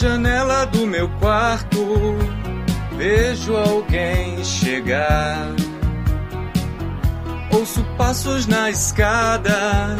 [0.00, 2.16] Janela do meu quarto,
[2.96, 5.54] vejo alguém chegar.
[7.52, 9.98] Ouço passos na escada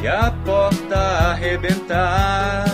[0.00, 2.64] e a porta arrebentar.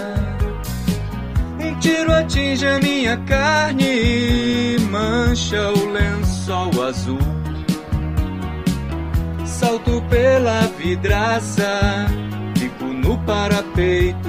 [1.59, 7.19] Um tiro atinge a minha carne e mancha o lençol azul.
[9.45, 12.07] Salto pela vidraça,
[12.57, 14.24] fico no parapeito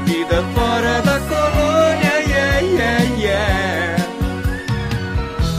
[0.00, 2.14] vida fora da colônia.
[2.28, 3.96] Yeah, yeah, yeah.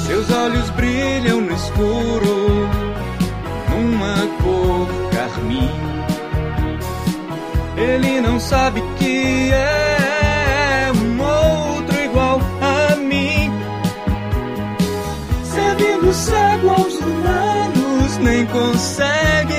[0.06, 2.70] Seus olhos brilham no escuro,
[3.70, 5.72] numa cor carmim.
[7.78, 13.52] Ele não sabe que é um outro igual a mim.
[15.44, 19.59] Servindo cego aos humanos, nem consegue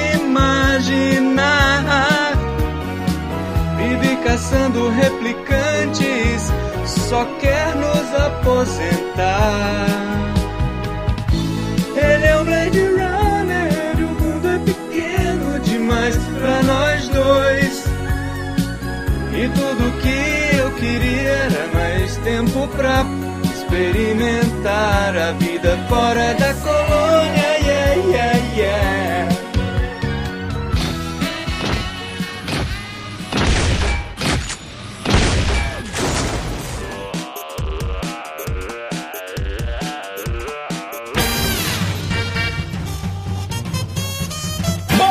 [4.24, 6.52] caçando replicantes,
[6.86, 9.86] só quer nos aposentar.
[11.96, 17.84] Ele é um Blade Runner, o mundo é pequeno demais pra nós dois.
[19.32, 23.04] E tudo que eu queria era mais tempo pra
[23.44, 27.50] experimentar a vida fora da colônia.
[27.62, 29.09] Yeah, yeah, yeah.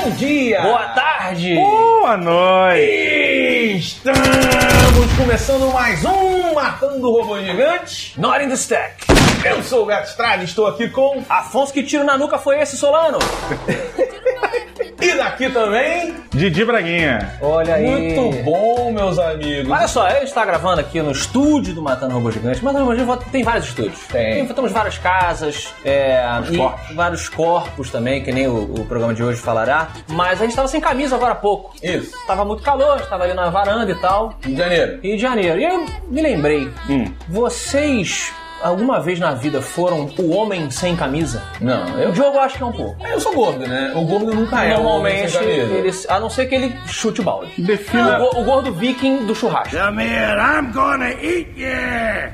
[0.09, 0.62] Bom dia!
[0.64, 1.53] Boa tarde!
[1.53, 3.78] Boa noite!
[3.78, 8.20] Estamos começando mais um Matando Robô Gigante.
[8.20, 9.06] Not in the stack!
[9.46, 11.24] Eu sou o Gato Estrada e estou aqui com...
[11.30, 13.20] Afonso, que tiro na nuca foi esse, Solano?
[15.39, 16.16] E daqui também...
[16.31, 17.38] Didi Braguinha.
[17.41, 18.13] Olha aí.
[18.13, 19.72] Muito bom, meus amigos.
[19.72, 22.63] Olha só, a gente está gravando aqui no estúdio do Matando Robô Gigante.
[22.63, 23.99] Matando Robô Gigante tem vários estúdios.
[24.11, 24.45] Tem.
[24.45, 26.94] Temos várias casas, é, e corpos.
[26.95, 29.88] vários corpos também, que nem o, o programa de hoje falará.
[30.09, 31.73] Mas a gente estava sem camisa agora há pouco.
[31.81, 32.11] Isso.
[32.28, 34.35] Tava muito calor, estava ali na varanda e tal.
[34.44, 34.99] Rio de Janeiro.
[35.01, 35.59] Rio de Janeiro.
[35.59, 37.05] E eu me lembrei, Hum.
[37.29, 41.42] vocês alguma vez na vida foram o homem sem camisa?
[41.62, 42.12] Não, O eu...
[42.12, 43.06] Diogo eu acho que é um pouco.
[43.08, 43.94] Eu sou gordo, né?
[43.96, 44.74] O gordo nunca é.
[44.74, 45.74] Normalmente, sem camisa.
[45.75, 47.52] ele, a não ser que ele chute o balde.
[47.58, 48.20] Defina.
[48.22, 49.75] O, o gordo viking do churrasco.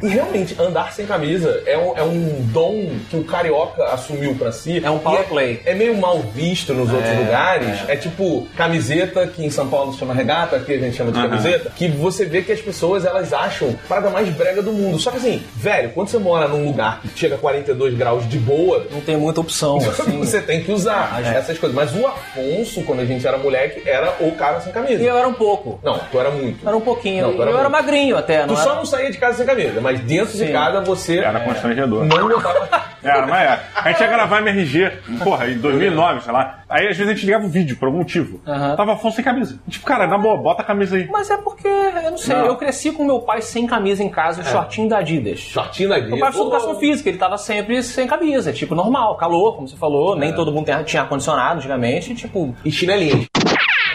[0.02, 4.52] E realmente, andar sem camisa é um, é um dom que o carioca assumiu pra
[4.52, 4.81] si.
[4.84, 5.62] É um power E play.
[5.66, 7.90] É, meio mal visto nos outros É, lugares.
[7.90, 7.96] É.
[7.96, 11.30] tipo camiseta, que em São Paulo se chama regata, aqui a gente chama de Aham.
[11.30, 15.00] camiseta, que você vê que as pessoas elas acham a parada mais brega do mundo.
[15.00, 18.37] Só que assim, velho, quando você mora num lugar que chega a 42 graus de
[18.37, 20.17] boa, Não tem muita opção, assim.
[20.19, 21.37] você tem que usar É.
[21.37, 21.75] essas coisas.
[21.75, 25.01] Mas o Afonso, quando a gente era moleque, era o cara sem camisa.
[25.01, 25.79] E eu era um pouco.
[25.83, 26.67] Não, tu era muito.
[26.67, 27.23] Era um pouquinho.
[27.27, 27.71] Não, tu eu era era muito.
[27.71, 28.75] magrinho até, Tu não só era?
[28.75, 30.45] não saía de casa sem camisa, mas dentro Sim.
[30.47, 32.05] de casa você Era constrangedor.
[32.05, 32.85] não botava.
[33.05, 33.59] Era, mas é.
[33.75, 34.91] A gente ia gravar MRG,
[35.23, 36.61] porra, em 2009, sei lá.
[36.67, 38.41] Aí às vezes a gente ligava o vídeo por algum motivo.
[38.47, 38.75] Aham.
[38.75, 39.59] Tava Afonso sem camisa.
[39.69, 41.07] Tipo, cara, na boa, bota a camisa aí.
[41.11, 42.47] Mas é porque, eu não sei, Não.
[42.47, 44.43] eu cresci com meu pai sem camisa em casa, É.
[44.43, 45.37] um shortinho da Adidas.
[45.39, 49.55] Shortinho da Meu pai fez educação física, ele tava sempre sem camisa, tipo, normal, calor,
[49.55, 50.19] como você falou, É.
[50.19, 53.25] nem todo mundo tinha- ar-condicionado antigamente, tipo, E chinelinhos.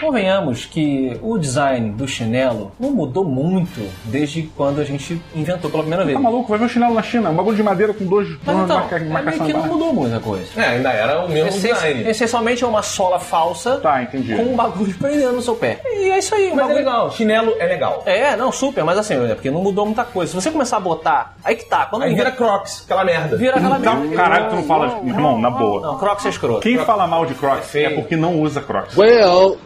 [0.01, 5.83] Convenhamos que o design do chinelo não mudou muito desde quando a gente inventou pela
[5.83, 6.17] primeira vez.
[6.17, 6.49] Tá maluco?
[6.49, 7.29] Vai ver o chinelo na China.
[7.29, 10.45] Um bagulho de madeira com dois Mas então, marca- é que não mudou muita coisa.
[10.57, 12.09] É, ainda era o mesmo Essen- design.
[12.09, 14.35] essencialmente é uma sola falsa Tá, entendi.
[14.35, 15.79] com um bagulho prendendo no seu pé.
[15.85, 16.47] E é isso aí.
[16.47, 18.01] um Mas é bagulho- legal, chinelo é legal.
[18.07, 20.31] É, não, super, mas assim, é porque não mudou muita coisa.
[20.31, 23.37] Se você começar a botar, aí que tá, quando Aí vira Crocs, aquela merda.
[23.37, 24.15] vira aquela Tá, merda.
[24.15, 24.99] caralho, tu não fala.
[25.05, 25.81] Irmão, na boa.
[25.81, 26.61] Não, Crocs é escroto.
[26.61, 28.97] Quem fala mal de Crocs É é porque não usa Crocs.
[28.97, 29.57] Well,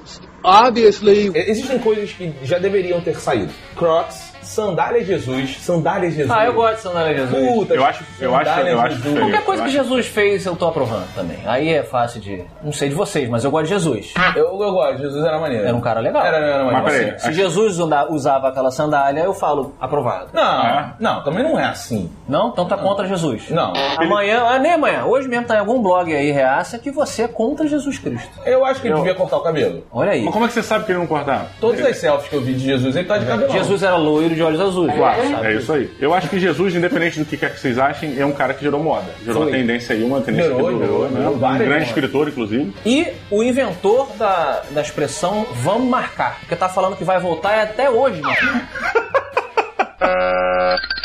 [0.46, 3.52] obviously, Existem coisas que já deveriam ter saído.
[3.76, 6.32] Crocs, sandálias Jesus, sandálias Jesus.
[6.32, 7.48] Ah, eu gosto de sandália Jesus.
[7.48, 9.20] Puta, Eu acho- eu acho- sandálias eu acho feio.
[9.20, 11.38] Qualquer coisa eu que acho- Jesus fez, eu tô aprovando também.
[11.46, 12.44] Aí é fácil de.
[12.64, 14.14] Não sei de vocês, mas eu gosto de Jesus.
[14.36, 15.66] Eu, eu gosto, Jesus era maneiro.
[15.68, 16.26] Era um cara legal.
[16.26, 16.84] Era, era maneiro.
[16.84, 17.78] Mas peraí, Se acho- Jesus
[18.10, 20.30] usava aquela sandália, eu falo aprovado.
[20.34, 20.94] Não, É?
[21.00, 22.10] não, também não é assim.
[22.28, 22.50] Não?
[22.50, 23.50] Então tá contra Jesus.
[23.50, 23.74] Não.
[23.98, 27.28] Amanhã, ah, nem amanhã, hoje mesmo tá em algum blog aí, reaça, que você é
[27.28, 28.30] contra Jesus Cristo.
[28.46, 29.84] Eu acho que ele devia cortar o cabelo.
[29.92, 30.24] Olha aí.
[30.24, 31.48] Mas como é que você sabe que ele não cortava?
[31.60, 33.52] Todas as selfies que eu vi de Jesus, ele tá de cabelo.
[33.52, 34.94] Jesus era loiro de olhos azuis.
[34.94, 35.48] Claro, sabe?
[35.48, 35.90] é isso aí.
[36.00, 38.64] Eu acho que Jesus, independente do que quer que vocês achem, é um cara que
[38.64, 39.06] gerou moda.
[39.24, 39.52] Gerou Foi.
[39.52, 41.20] a tendência aí, uma tendência Gerou, que durou, gerou, né?
[41.22, 42.74] gerou Um grande escritor, inclusive.
[42.86, 46.40] E o inventor da, da expressão vamos marcar.
[46.42, 48.36] Porque tá falando que vai voltar e até hoje, mano.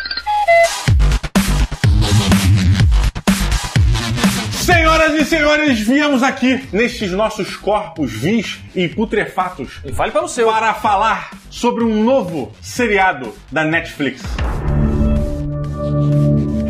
[5.21, 10.47] Senhoras e senhores, viemos aqui nestes nossos corpos vis e putrefatos E fale pelo seu.
[10.47, 14.23] para falar sobre um novo seriado da Netflix.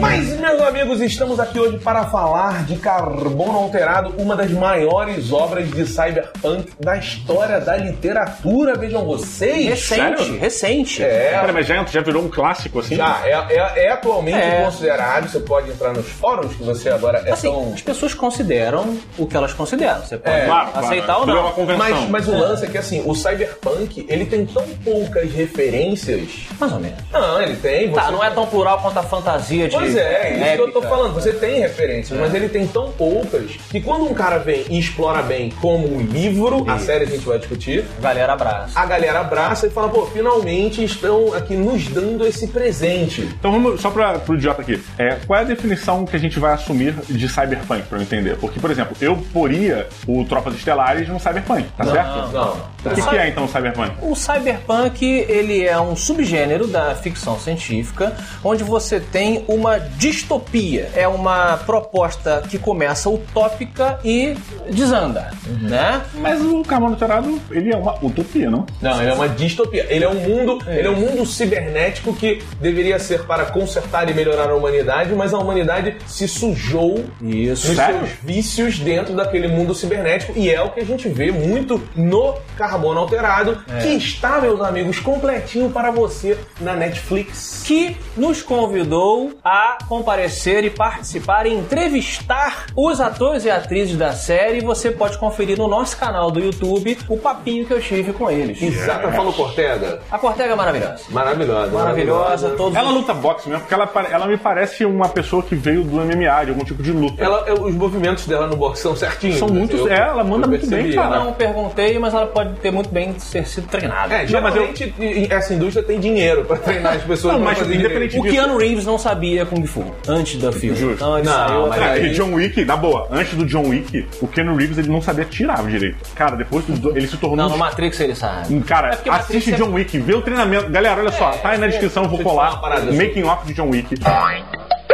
[0.00, 5.70] Mas, meus amigos, estamos aqui hoje para falar de Carbono Alterado, uma das maiores obras
[5.70, 9.66] de cyberpunk da história da literatura, vejam vocês.
[9.68, 9.84] Recente,
[10.24, 10.38] Sério?
[10.38, 11.02] recente.
[11.02, 12.96] É, Pera, mas já, já virou um clássico assim?
[12.96, 14.64] já, é, é- é atualmente É.
[14.64, 17.72] considerado, você pode entrar nos fóruns, que você agora é Assim, tão...
[17.74, 20.00] as pessoas consideram o que elas consideram.
[20.00, 20.86] Você pode É, Claro, claro.
[20.86, 21.46] aceitar ou Virou não.
[21.48, 21.78] uma convenção.
[21.78, 26.46] Mas, mas o lance é que, assim, o cyberpunk, ele tem tão poucas referências...
[26.58, 26.98] Mais ou menos.
[27.12, 27.90] Não, ele tem...
[27.92, 29.76] Tá, você- não é tão plural quanto a fantasia de.
[29.76, 30.88] Pois é, isso que eu tô épica.
[30.94, 31.14] falando.
[31.14, 35.22] Você tem referências, mas ele tem tão poucas que quando um cara vem e explora
[35.22, 38.78] bem como um livro, a série a gente vai discutir, Galera, abraço.
[38.78, 43.22] a galera abraça e fala, pô, finalmente estão aqui nos dando esse presente.
[43.22, 46.38] Então vamos, só pra, pro idiota aqui, é, qual é a definição que a gente
[46.38, 48.36] vai assumir de cyberpunk, pra eu entender?
[48.36, 52.32] Porque, por exemplo, eu poria o Tropas Estelares no cyberpunk, tá certo?
[52.32, 52.70] Não.
[52.84, 53.92] O que, que é então o cyberpunk?
[54.02, 60.90] O cyberpunk ele é um subgênero da ficção científica onde você tem uma distopia.
[60.94, 64.36] É uma proposta que começa utópica e
[64.70, 65.30] desanda,
[65.60, 66.02] né?
[66.14, 68.66] Mas o Carbono Alterado, ele é uma utopia, não?
[68.80, 69.86] Não, ele é uma distopia.
[69.88, 74.14] Ele é um mundo, ele é um mundo cibernético que deveria ser para consertar e
[74.14, 77.68] melhorar a humanidade, mas a humanidade se sujou Isso.
[77.68, 77.98] nos Sério?
[77.98, 82.34] seus vícios dentro daquele mundo cibernético e é o que a gente vê muito no
[82.56, 87.62] Carbono Alterado, que está, meus amigos, completinho para você na Netflix.
[87.66, 94.60] que nos convidou a comparecer e participar e entrevistar os atores e atrizes da série.
[94.60, 98.60] Você pode conferir no nosso canal do YouTube o papinho que eu tive com eles.
[98.62, 100.00] Exato, fala o Cortega.
[100.10, 101.02] A Cortega é maravilhosa.
[101.10, 101.72] Maravilhosa.
[101.72, 105.54] Maravilhosa, todos Ela os- luta boxe mesmo, porque ela, ela me parece uma pessoa que
[105.54, 107.22] veio do MMA, de algum tipo de luta.
[107.22, 109.38] Ela, os movimentos dela no boxe são certinhos.
[109.38, 109.58] São né?
[109.58, 111.10] muito- Eu- é, ela manda eu muito bem, cara.
[111.18, 111.24] né?
[111.24, 114.14] Não perguntei, mas ela pode ter muito bem ter sido treinada.
[114.14, 117.34] É, Não, mas eu- geralmente essa indústria tem dinheiro pra treinar as pessoas.
[117.34, 118.18] Não, mas independente direito.
[118.20, 120.76] O Keanu Reeves não sabia Kung Fu antes do filme.
[120.78, 120.94] Justo.
[120.94, 121.92] Então ele Não, saiu mas atrás.
[122.02, 125.02] aí- E John Wick, na boa, antes do John Wick, o Keanu Reeves ele não
[125.02, 125.98] sabia tirar direito.
[126.14, 128.60] Cara, depois do- ele se tornou Não, um no Matrix ele sabe.
[128.60, 130.70] Cara, É assiste é- John Wick, vê o treinamento.
[130.70, 133.68] Galera, olha só, tá aí na descrição, eu vou colar o making off de John
[133.70, 133.94] Wick.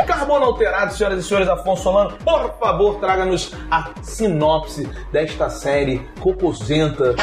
[0.06, 7.14] Carbono alterado, senhoras e senhores, Afonso Solano, por favor, traga-nos a sinopse desta série cocosenta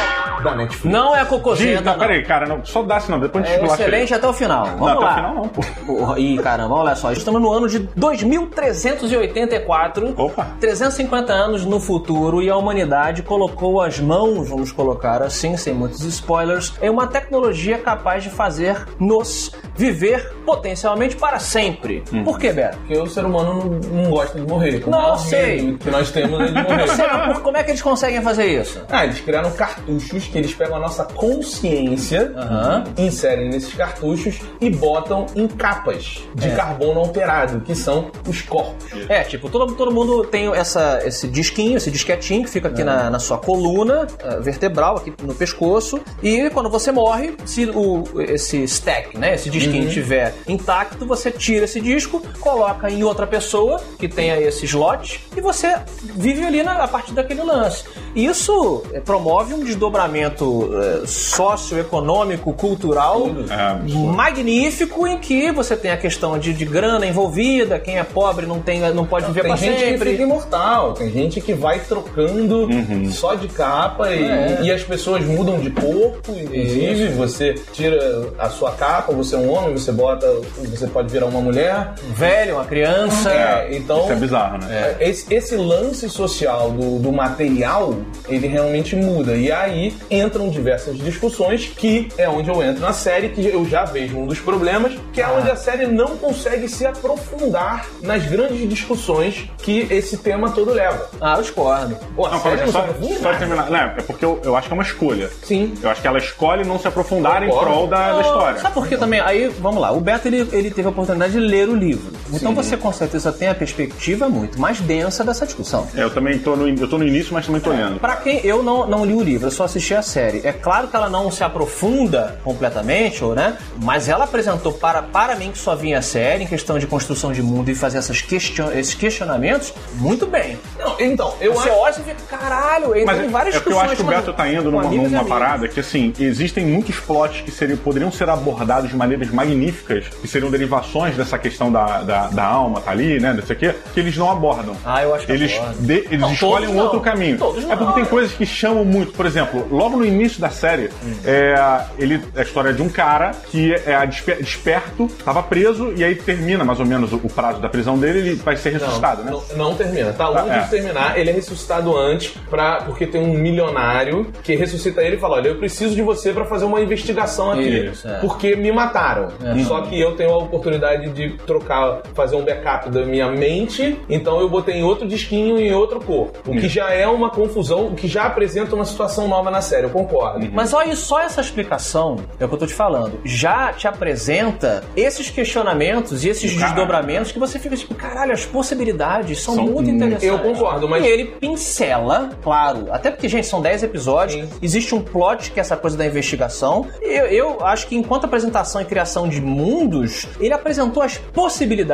[0.44, 0.94] da Netflix.
[0.94, 2.00] Não é Diz, cocosenta, não, não.
[2.00, 4.66] peraí, cara, não, só dá assim não, depois a gente É excelente até o final.
[4.66, 5.12] Vamos Não, até lá.
[5.12, 5.62] o final não, pô.
[5.86, 7.12] Porra, Ih, caramba, olha só.
[7.12, 10.14] Estamos no ano de 2384.
[10.18, 10.48] Opa.
[10.60, 16.02] 350 anos no futuro e a humanidade colocou as mãos, vamos colocar assim, sem muitos
[16.04, 22.04] spoilers, em uma tecnologia capaz de fazer-nos viver potencialmente para sempre.
[22.12, 22.24] Hum.
[22.24, 22.73] Por que, Beto?
[22.78, 24.84] Porque o ser humano não, não gosta de morrer.
[24.86, 25.78] O Não, maior sei.
[25.80, 26.88] que nós temos é de morrer.
[26.90, 27.06] Sei
[27.42, 28.82] como é que eles conseguem fazer isso?
[28.90, 32.84] Ah, eles criaram cartuchos que eles pegam a nossa consciência, Aham.
[32.98, 38.86] inserem nesses cartuchos e botam em capas de carbono alterado, que são os corpos.
[39.10, 43.10] É, tipo, todo, todo mundo tem essa, esse disquinho, esse disquetinho que fica aqui na,
[43.10, 46.00] na sua coluna eh, vertebral, aqui no pescoço.
[46.22, 51.66] E quando você morre, se o, esse stack, né, esse disquinho estiver intacto, você tira
[51.66, 55.76] esse disco, coloca em outra pessoa que tenha esse slot e você
[56.16, 57.84] vive ali na, a partir daquele lance.
[58.16, 65.98] Isso eh, promove um desdobramento eh, socioeconômico, cultural É, magnífico em que você tem a
[65.98, 69.58] questão de, de grana envolvida, quem é pobre não, tem, não pode viver Tem para
[69.60, 70.10] gente que sempre.
[70.12, 72.68] fica imortal, tem gente que vai trocando
[73.12, 74.60] só de capa e, É.
[74.64, 77.10] e as pessoas mudam de corpo, inclusive.
[77.10, 80.28] Você tira a sua capa, você é um homem, você bota.
[80.70, 81.94] Você pode virar uma mulher.
[82.14, 83.32] Velho, uma criança.
[83.32, 84.04] É, então.
[84.04, 84.96] Isso é bizarro, né?
[85.00, 87.96] Esse, esse lance social do, do material,
[88.28, 89.36] ele realmente muda.
[89.36, 93.86] E aí entram diversas discussões, que é onde eu entro na série, que eu já
[93.86, 98.68] vejo um dos problemas, que é onde a série não consegue se aprofundar nas grandes
[98.70, 101.10] discussões que esse tema todo leva.
[101.20, 101.98] Ah, eu discordo.
[102.16, 102.88] Pô, a Não, série só,
[103.22, 103.70] só terminar.
[103.70, 105.30] Não, é porque eu, eu acho que é uma escolha.
[105.44, 105.74] Sim.
[105.82, 108.60] Eu acho que ela escolhe não se aprofundar em prol da, da história.
[108.60, 109.20] Sabe por que também?
[109.20, 112.12] Aí, vamos lá, o Beto ele, ele teve a oportunidade de ler o livro.
[112.44, 115.88] Então você com certeza tem a perspectiva muito mais densa dessa discussão.
[115.96, 118.00] É, eu também tô no, in- eu tô no início, mas também tô lendo.
[118.00, 120.42] Pra quem eu não, não li o livro, eu só assisti a série.
[120.44, 123.58] É claro que ela não se aprofunda completamente, ou, né?
[123.82, 127.32] Mas ela apresentou para, para mim que só vinha a série, em questão de construção
[127.32, 130.58] de mundo e fazer essas question, esses questionamentos, muito bem.
[130.78, 131.80] Não, então, eu Você acho.
[131.80, 134.06] olha e fica, caralho, ele Mas tem é, várias é porque eu acho que o
[134.06, 138.30] Beto tá indo numa, numa parada que, assim, existem muitos plots que seriam, poderiam ser
[138.30, 143.20] abordados de maneiras magníficas, que seriam derivações dessa questão da, da, da alma, tá ali,
[143.20, 144.76] né, não sei o quê, que eles não abordam.
[144.86, 147.04] Ah, eu acho que Eles, de- eles Não, escolhem um outro não.
[147.04, 147.38] caminho.
[147.38, 147.78] Todos é não.
[147.78, 149.12] porque tem coisas que chamam muito.
[149.14, 151.14] Por exemplo, logo no início da série, Hum.
[151.26, 155.94] é, ele, é a história de um cara que é a despe- desperto, tava preso,
[155.96, 158.72] e aí termina mais ou menos o, o prazo da prisão dele, ele vai ser
[158.72, 159.32] ressuscitado, né?
[159.32, 160.60] Não, não termina, tá longe Ah, é.
[160.62, 161.18] de terminar.
[161.18, 165.50] Ele é ressuscitado antes, pra, porque tem um milionário que ressuscita ele e fala: Olha,
[165.50, 167.88] eu preciso de você pra fazer uma investigação aqui.
[167.88, 168.20] Isso, é.
[168.20, 169.30] Porque me mataram.
[169.68, 174.40] Só que eu tenho a oportunidade de trocar, fazer um backup da minha mente, então
[174.40, 176.40] eu botei em outro disquinho e em outro corpo.
[176.48, 179.86] O que já é uma confusão, o que já apresenta uma situação nova na série,
[179.86, 180.48] eu concordo.
[180.52, 183.20] Mas olha só essa explicação, é o que eu tô te falando.
[183.24, 186.74] Já te apresenta esses questionamentos e esses Caralho.
[186.76, 190.28] desdobramentos que você fica tipo, caralho, as possibilidades são, São- muito interessantes.
[190.28, 194.56] eu concordo, mas- E ele pincela, claro, até porque, gente, são 10 episódios, Sim.
[194.62, 196.86] existe um plot que é essa coisa da investigação.
[197.02, 201.94] Eu, eu acho que enquanto apresentação e criação de mundos, ele apresentou as possibilidades,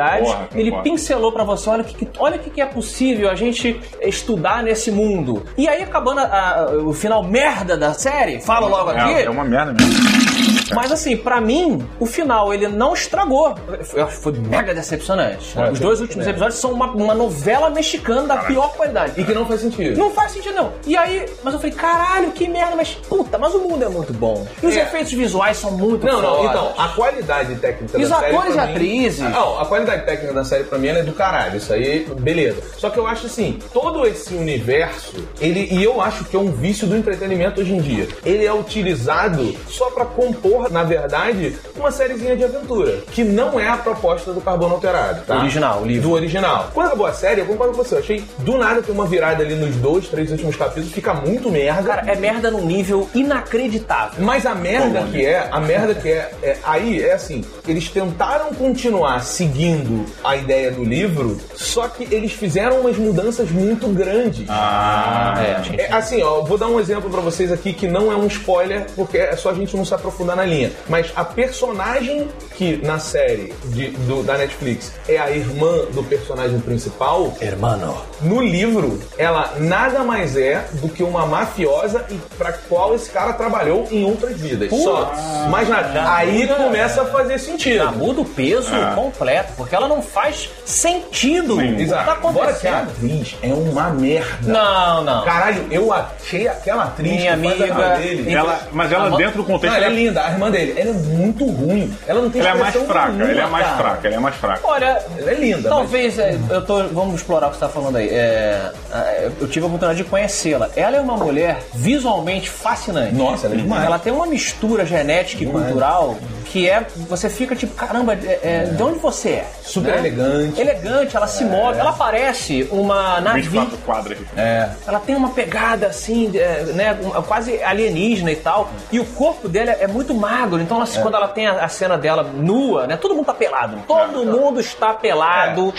[0.54, 0.90] Ele concordo.
[0.90, 4.90] pincelou pra você, olha o que, olha o que, é possível a gente estudar nesse
[4.90, 5.44] mundo.
[5.56, 9.30] E aí, acabando a- a- o final merda da série, falo logo aqui, É, é
[9.30, 10.49] uma merda mesmo.
[10.74, 13.54] Mas assim, pra mim, o final ele não estragou.
[13.94, 15.58] Eu acho que foi mega decepcionante.
[15.58, 19.20] É, Os dois últimos episódios são uma, uma novela mexicana da pior qualidade.
[19.20, 19.98] E que não faz sentido.
[19.98, 20.72] Não faz sentido, não.
[20.86, 24.12] E aí, mas eu falei, caralho, que merda, mas puta, mas o mundo é muito
[24.12, 24.46] bom.
[24.62, 24.82] E os É.
[24.82, 28.34] efeitos visuais são muito Não, não, então, a qualidade técnica E os da série.
[28.36, 29.20] atores pra e mim- atrizes?
[29.30, 31.56] Não, a qualidade técnica da série pra mim ela é do caralho.
[31.56, 32.62] Isso aí, beleza.
[32.78, 35.68] Só que eu acho assim, todo esse universo, ele.
[35.70, 38.08] E eu acho que é um vício do entretenimento hoje em dia.
[38.24, 42.98] Ele é utilizado só pra compor, na verdade, uma sériezinha de aventura.
[43.12, 45.38] Que não é a proposta do Carbono Alterado, tá?
[45.38, 46.08] Original, o livro.
[46.08, 46.70] Do original.
[46.74, 47.94] Quando acabou a série, eu concordo com você.
[47.94, 51.50] Eu achei do nada tem uma virada ali nos dois, três últimos capítulos, fica muito
[51.50, 51.82] merda.
[51.94, 54.24] Cara, é merda num nível inacreditável.
[54.24, 58.52] Mas a merda que é, a merda que é, é- aí é assim, eles tentaram
[58.54, 64.46] continuar seguindo a ideia do livro, só que eles fizeram umas mudanças muito grandes.
[64.48, 65.34] Ah,
[65.76, 68.26] É, É, assim, ó, vou dar um exemplo pra vocês aqui que não é um
[68.26, 70.72] spoiler, porque é só a gente não se aprofundar na linha.
[70.88, 76.60] Mas a personagem que na série de- do- da Netflix é a irmã do personagem
[76.60, 77.96] principal, Hermano.
[78.20, 83.32] no livro, ela nada mais é do que uma mafiosa e pra qual esse cara
[83.32, 84.70] trabalhou em outras vidas.
[84.70, 85.10] Só.
[85.50, 85.92] Mais nada.
[85.92, 87.76] já Aí muda- começa a fazer sentido.
[87.76, 91.56] Já muda o peso completo, porque ela não faz sentido.
[91.56, 91.72] Sim.
[91.72, 92.04] o que Exato.
[92.04, 94.52] tá Agora que a atriz é uma merda.
[94.52, 95.24] Não, não.
[95.24, 98.34] Caralho, eu achei aquela atriz Minha que faz a irmã amiga- dele.
[98.34, 100.74] Ela, mas ela, A- dentro do Não, contexto, ela é linda, a irmã dele.
[100.76, 101.92] Ela é muito ruim.
[102.06, 103.12] Ela não tem ela é mais fraca.
[103.12, 103.78] nenhuma, Ela é mais cara.
[103.78, 104.08] fraca.
[104.08, 104.60] Ela é mais fraca.
[104.64, 105.68] Olha, Ela é linda.
[105.68, 108.08] Talvez, é, eu tô, vamos explorar o que você está falando aí.
[108.08, 110.70] É, é, eu tive a oportunidade de conhecê-la.
[110.74, 113.14] Ela é uma mulher visualmente fascinante.
[113.14, 113.84] Nossa, ela é demais.
[113.84, 116.16] Ela tem uma mistura genética e cultural
[116.50, 116.86] que é.
[117.08, 119.46] Você fica tipo, caramba, é, é, de onde você é?
[119.62, 120.60] Super elegante.
[120.60, 123.42] Elegante, ela se move, ela parece uma navio.
[123.50, 124.26] 24 quadras aqui.
[124.36, 124.68] É.
[124.86, 128.70] Ela tem uma pegada assim, é, né, quase alienígena e tal.
[128.90, 130.60] E o corpo dela é muito magro.
[130.60, 132.96] Então, ela- quando ela tem a, a cena dela nua, né?
[132.96, 133.78] Todo mundo tá pelado.
[133.86, 135.72] Todo mundo está pelado.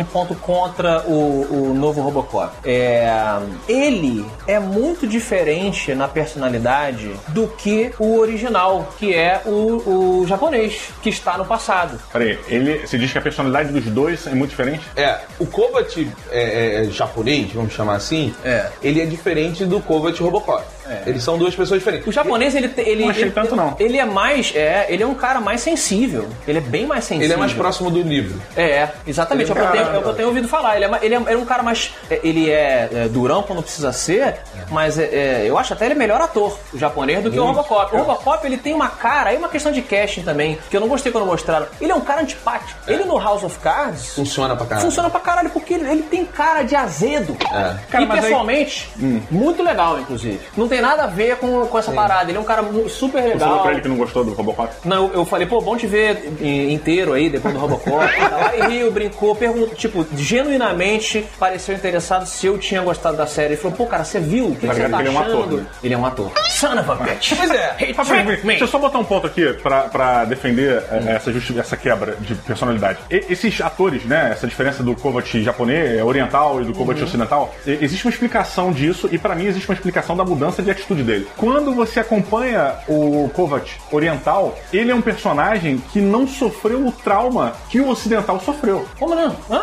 [0.00, 2.52] Um ponto contra o, o novo Robocop.
[2.64, 3.08] É,
[3.68, 10.90] ele é muito diferente na personalidade do que o original, que é o, o japonês,
[11.02, 11.98] que está no passado.
[12.12, 14.82] Peraí, ele, você diz que a personalidade dos dois é muito diferente?
[14.96, 18.70] É, o Kovac é, é, japonês, vamos chamar assim, É.
[18.82, 20.64] ele é diferente do Kovac Robocop.
[21.06, 22.06] Eles são duas pessoas diferentes.
[22.06, 23.76] O japonês, ele, ele, Não achei ele, tanto, não.
[23.78, 26.28] ele é mais, é, ele é um cara mais sensível.
[26.46, 27.24] Ele é bem mais sensível.
[27.26, 28.40] Ele é mais próximo do livro.
[28.56, 29.50] É, exatamente.
[29.50, 30.76] É, o que eu tenho, é o que eu tenho ouvido falar.
[30.76, 31.92] Ele é, ele é, ele é um cara mais.
[32.10, 34.36] é, Ele é, é, durão quando precisa ser,
[34.70, 37.56] mas é, é, eu acho até ele melhor ator, o japonês, do que o Muito.
[37.58, 37.94] Robocop.
[37.94, 40.88] O Robocop, ele tem uma cara, aí uma questão de casting também, que eu não
[40.88, 41.66] gostei quando mostraram.
[41.80, 42.78] Ele é um cara antipático.
[42.86, 44.14] Ele no House of Cards.
[44.14, 44.86] Funciona pra caralho.
[44.86, 47.36] Funciona pra caralho, porque ele, ele tem cara de azedo.
[47.44, 47.76] É.
[47.90, 48.88] Cara, e mas aí- pessoalmente,
[49.30, 50.40] muito legal, inclusive.
[50.56, 52.30] Não tem nada a ver com, com essa parada.
[52.30, 53.62] Ele é um cara super Você falou legal.
[53.62, 54.72] pra ele que não gostou do Robocop?
[54.84, 57.96] Não, eu, eu falei, pô, bom te ver in- inteiro aí, depois do Robocop.
[58.26, 63.26] Tá lá e riu, brincou, perguntou, tipo, genuinamente pareceu interessado se eu tinha gostado da
[63.26, 63.48] série.
[63.54, 64.46] Ele falou, pô, cara, você viu?
[64.48, 65.66] O que, que você tá que ele é um ator, né?
[65.82, 66.30] Ele é um ator.
[66.50, 67.32] Son of a bitch.
[67.36, 67.70] Pois é.
[67.76, 68.36] Hate me.
[68.46, 72.16] Deixa eu só botar um ponto aqui pra, pra defender eh, essa, justi- essa quebra
[72.20, 72.98] de personalidade.
[73.10, 74.30] E- esses atores, né?
[74.32, 78.72] Essa diferença do Kovac japonês, eh, oriental e do Kovac ocidental, e- existe uma explicação
[78.72, 81.26] disso e pra mim existe uma explicação da mudança de atitude dele.
[81.36, 87.52] Quando você acompanha o Kovac oriental, ele é um personagem que não sofreu o trauma
[87.70, 88.84] que o ocidental sofreu.
[88.98, 89.34] Como não?
[89.50, 89.62] Hã?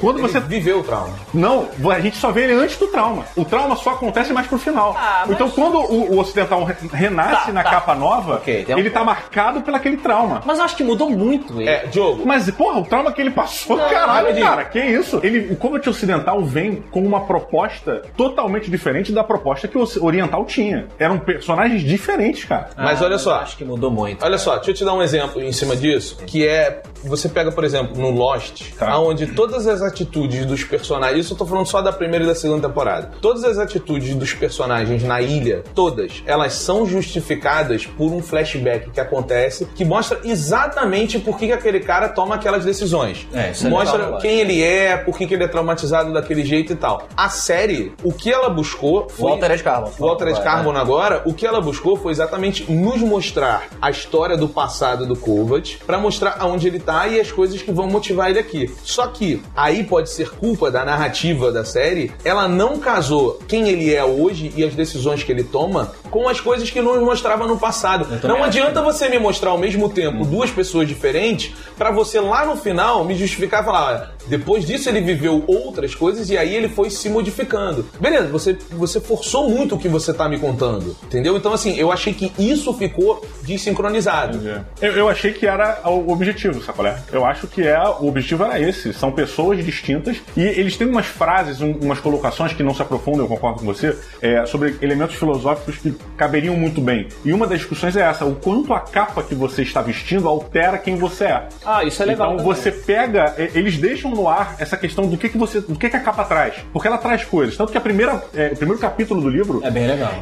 [0.00, 1.14] Quando Você você viveu o trauma.
[1.32, 3.24] não, a gente só vê ele antes do trauma.
[3.36, 4.96] O trauma só acontece mais pro final.
[4.98, 7.70] Ah, mas- Então, quando o, o ocidental re- renasce Tá, na tá.
[7.70, 9.06] capa nova, Ok, tem um ele tá ponto.
[9.06, 10.42] marcado pelo aquele trauma.
[10.44, 11.68] Mas eu acho que mudou muito ele.
[11.68, 15.20] É, Diogo, Mas, porra, o trauma que ele passou, Não, caralho, cara, que isso?
[15.22, 19.98] Ele, o Combat Ocidental vem com uma proposta totalmente diferente da proposta que o Oci-
[20.34, 20.86] Oriental tinha.
[20.98, 22.70] Eram personagens diferentes, cara.
[22.76, 23.30] mas Ah, olha só.
[23.30, 24.24] eu Acho que mudou muito.
[24.24, 27.52] Olha só, deixa eu te dar um exemplo em cima disso, que é você pega,
[27.52, 28.98] por exemplo, no Lost, Tá.
[28.98, 32.34] onde todas as atitudes dos personagens, isso eu tô falando só da primeira e da
[32.34, 33.10] segunda temporada.
[33.20, 39.00] Todas as atitudes dos personagens na ilha, todas, elas são justificadas por um flashback que
[39.00, 43.26] acontece que mostra exatamente por que, que aquele cara toma aquelas decisões.
[43.34, 46.12] É, isso é mostra legal, eu quem ele é, por que, que ele é traumatizado
[46.12, 47.06] daquele jeito e tal.
[47.16, 49.50] A série, o que ela buscou foi Walter
[49.98, 54.36] o Walter Vai, Carbon agora, o que ela buscou foi exatamente nos mostrar a história
[54.36, 58.30] do passado do Kovac pra mostrar aonde ele tá e as coisas que vão motivar
[58.30, 58.72] ele aqui.
[58.82, 63.94] Só que aí pode ser culpa da narrativa da série, ela não casou quem ele
[63.94, 67.58] é hoje e as decisões que ele toma com as coisas que nos mostrava no
[67.58, 68.06] passado.
[68.26, 72.56] Não adianta você me mostrar ao mesmo tempo duas pessoas diferentes pra você lá no
[72.56, 76.88] final me justificar e falar, depois disso ele viveu outras coisas e aí ele foi
[76.90, 77.86] se modificando.
[78.00, 81.36] Beleza, você, você forçou muito o que você tá me contando, entendeu?
[81.36, 83.24] Então assim, eu achei que isso ficou
[83.68, 84.40] desincronizado.
[84.80, 86.96] Eu, eu achei que era o objetivo, sacolé?
[87.12, 88.92] Eu acho que é, o objetivo era esse.
[88.92, 93.22] São pessoas distintas e eles têm umas frases, um- umas colocações que não se aprofundam,
[93.24, 97.08] eu concordo com você, é, sobre elementos filosóficos que caberiam muito bem.
[97.24, 100.78] E uma das discussões é essa: o quanto a capa que você está vestindo altera
[100.78, 101.48] quem você é.
[101.64, 102.34] Ah, isso é legal.
[102.34, 102.54] Então também.
[102.54, 105.96] você pega, eles deixam no ar essa questão do que, que você, do que, que
[105.96, 107.56] a capa traz, porque ela traz coisas.
[107.56, 109.70] Tanto que a primeira, é, o primeiro capítulo do livro É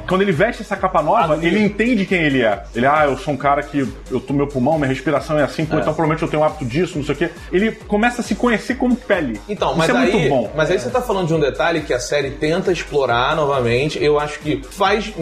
[0.09, 2.63] quando ele veste essa capa nova, ele entende quem ele é.
[2.75, 5.65] Ele, ah, eu sou um cara que eu tô meu pulmão, minha respiração é assim,
[5.65, 7.31] pô, então provavelmente eu tenho um hábito disso, não sei o quê.
[7.53, 9.41] Ele começa a se conhecer como pele.
[9.49, 10.51] Então, Isso mas é aí, muito bom.
[10.57, 14.03] mas aí você tá falando de um detalhe que a série tenta explorar novamente.
[14.03, 15.13] Eu acho que faz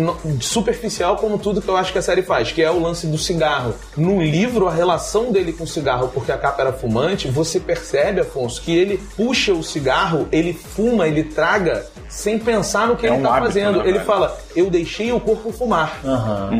[0.41, 3.19] superficial como tudo que eu acho que a série faz, que é o lance do
[3.19, 3.75] cigarro.
[3.97, 8.21] No livro, a relação dele com o cigarro, porque a capa era fumante, você percebe,
[8.21, 13.11] Afonso, que ele puxa o cigarro, ele fuma, ele traga sem pensar no que É
[13.11, 13.79] ele um tá hábito, fazendo.
[13.83, 15.99] né, ele fala, eu deixei o corpo fumar.
[16.05, 16.51] Aham.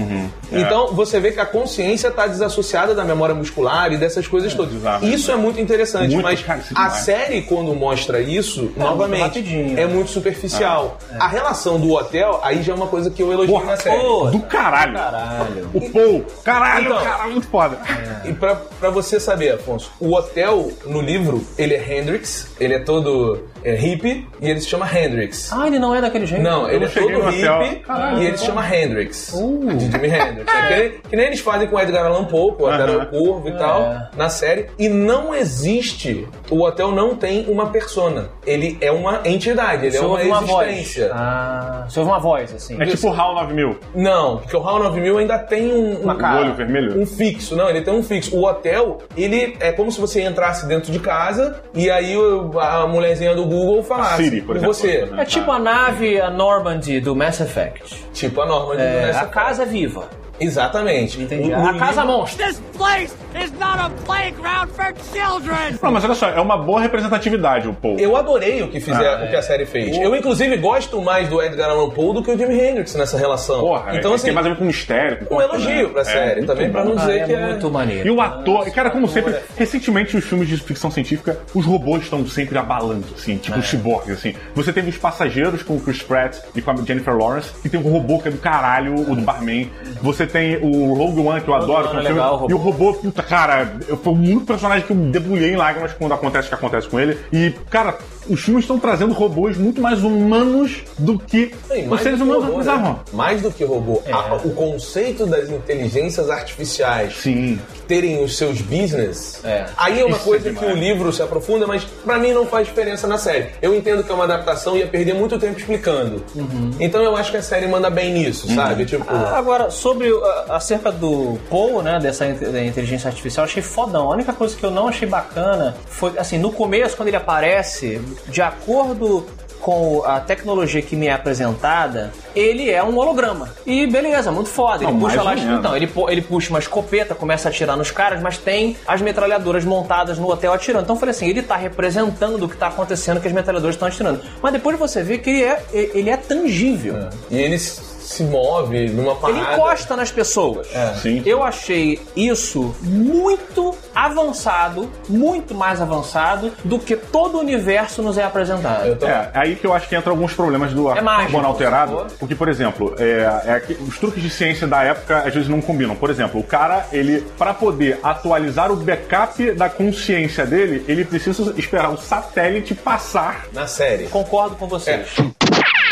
[0.53, 0.61] É.
[0.61, 4.75] Então você vê que a consciência está desassociada da memória muscular e dessas coisas todas.
[4.75, 5.07] exato.
[5.07, 6.93] Isso é muito interessante, Muito, mas é a demais.
[6.95, 9.87] série, quando mostra isso, novamente, rapidinho, é né?
[9.87, 10.99] muito superficial.
[11.19, 14.01] A relação do hotel, aí já é uma coisa que eu elogio Porra, na série.
[14.01, 14.95] Pô, Do caralho.
[14.95, 15.71] Caralho.
[15.75, 16.25] O Paul.
[16.45, 17.03] Caralho, Então.
[17.05, 17.79] caralho, muito foda.
[18.25, 22.79] E pra, pra você saber, Afonso, o hotel no livro, ele é Hendrix, ele é
[22.79, 25.53] todo é, hippie e ele se chama Hendrix.
[25.53, 26.43] Ah, ele não é daquele jeito?
[26.43, 29.33] Não, ele não é todo hippie Caralho, e ele se chama Hendrix.
[29.35, 29.75] Uh.
[29.77, 30.55] De Jimi Hendrix.
[30.55, 32.97] É que, nem- que nem eles fazem com o Edgar Allan Poe, com o Hotel
[33.01, 33.07] Aham.
[33.07, 34.09] Corvo e tal, É.
[34.17, 34.67] na série.
[34.79, 38.31] E não existe, o hotel não tem uma persona.
[38.47, 40.69] Ele é uma entidade, ele é Você uma ouve uma voz.
[40.69, 41.11] existência.
[41.13, 42.81] Ah, você ouve uma voz, assim.
[42.81, 43.79] É tipo o HAL 9000.
[43.95, 46.39] Não, porque o HAL 9000 ainda tem um, um, cara.
[46.41, 47.01] O olho vermelho.
[47.01, 47.57] um fixo.
[47.57, 48.37] Não, ele tem um fixo.
[48.37, 52.15] O hotel, ele é como se você entrasse dentro de casa e aí
[52.61, 54.25] a mulherzinha do Google falasse.
[54.25, 54.75] Siri, por e exemplo.
[54.75, 55.09] você?
[55.19, 58.05] É tipo a nave, a Normandy do Mass Effect.
[58.13, 60.09] Tipo a norma de É, nessa a casa viva.
[60.41, 61.21] Exatamente.
[61.21, 61.53] Entendi.
[61.53, 62.45] A casa monstro.
[62.45, 65.79] This place is not a playground for children!
[65.83, 67.99] Não, mas olha só, é uma boa representatividade o Paul.
[67.99, 69.97] Eu adorei o que, fizer, Ah, o que a série fez.
[69.97, 73.61] Eu, inclusive, gosto mais do Edgar Allan Poe do que o Jimi Hendrix nessa relação.
[73.61, 75.27] Porra, então, é, assim, tem mais a ver com mistério.
[75.27, 75.93] com um elogio né?
[75.93, 76.89] pra É, série, muito também pra bom.
[76.91, 77.47] não Ah, dizer é que é...
[77.47, 78.09] muito maneiro.
[78.09, 82.27] E o ator, cara, como sempre, recentemente os filmes de ficção científica, os robôs estão
[82.27, 83.61] sempre abalando, assim, tipo É.
[83.61, 84.35] os ciborgues, assim.
[84.55, 87.79] Você teve os passageiros com o Chris Pratt e com a Jennifer Lawrence, que tem
[87.81, 89.71] um robô que é do caralho, o do barman.
[90.03, 92.51] Você tem o Rogue One, que eu adoro, que é é filme, legal, o robô.
[92.51, 96.47] e o robô, puta, cara, foi um personagem que eu debulhei em lágrimas quando acontece
[96.47, 97.19] o que acontece com ele.
[97.33, 102.03] E, cara, os filmes estão trazendo robôs muito mais humanos do que Sim, os mais
[102.03, 102.93] seres do que humanos robô, usavam.
[102.93, 102.99] né?
[103.13, 104.03] Mais do que robô.
[104.07, 104.13] É.
[104.13, 107.59] A- o conceito das inteligências artificiais Sim.
[107.89, 109.67] terem os seus business, É.
[109.77, 110.77] aí é uma Isso é coisa que demais.
[110.77, 113.49] o livro se aprofunda, mas pra mim não faz diferença na série.
[113.63, 116.23] Eu entendo que é uma adaptação e ia perder muito tempo explicando.
[116.35, 116.71] Uhum.
[116.79, 118.85] Então eu acho que a série manda bem nisso, sabe?
[118.85, 119.05] Tipo.
[119.09, 124.11] Ah, Agora, sobre a- acerca do Paul, né, dessa inteligência artificial, eu achei fodão.
[124.11, 128.01] A única coisa que eu não achei bacana foi, assim, no começo, quando ele aparece,
[128.29, 129.27] de acordo
[129.61, 133.51] com a tecnologia que me é apresentada, ele é um holograma.
[133.67, 134.85] E beleza, muito foda.
[134.85, 135.59] Ele Não, puxa mais lá, ou menos.
[135.61, 139.63] então, ele, ele puxa uma escopeta, começa a atirar nos caras, mas tem as metralhadoras
[139.63, 140.85] montadas no hotel atirando.
[140.85, 143.87] Então eu falei assim, ele tá representando do que tá acontecendo que as metralhadoras estão
[143.89, 144.23] atirando.
[144.43, 146.97] Mas depois você vê que ele é, ele é tangível.
[147.31, 149.55] E ele s- se move numa Ele parada.
[149.55, 150.67] encosta nas pessoas.
[151.01, 151.23] Sim.
[151.25, 158.25] Eu achei isso muito avançado, muito mais avançado do que todo o universo nos é
[158.25, 158.87] apresentado.
[158.87, 161.39] Eu tô- É, é aí que eu acho que entra alguns problemas do É mágico,
[161.39, 161.93] alterado.
[161.97, 162.07] por.
[162.19, 165.61] Porque, por exemplo, é, é que os truques de ciência da época às vezes não
[165.61, 165.95] combinam.
[165.95, 171.55] Por exemplo, o cara, ele, para poder atualizar o backup da consciência dele, ele precisa
[171.57, 173.47] esperar o satélite passar.
[173.53, 174.07] Na série.
[174.09, 175.09] Concordo com vocês.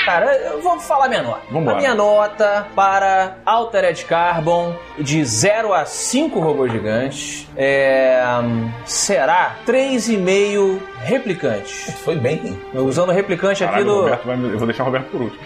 [0.09, 1.41] Cara, eu vou falar minha nota.
[1.51, 1.77] Vambora.
[1.77, 8.23] A minha nota para Altered Carbon de 0 a 5 robôs gigantes é,
[8.87, 11.93] será 3,5 replicantes.
[12.05, 12.59] Foi bem.
[12.75, 14.01] Usando o replicante aqui Caralho, do.
[14.03, 15.43] Roberto vai me- eu vou deixar o Roberto por último.